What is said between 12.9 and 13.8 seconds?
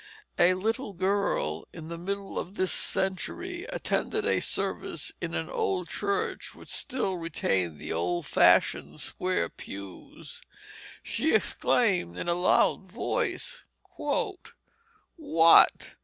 voice,